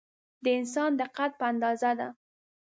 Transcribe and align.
د 0.43 0.45
انسان 0.59 0.91
د 0.99 1.01
قد 1.15 1.31
په 1.39 1.43
اندازه 1.51 1.91
ده. 1.99 2.07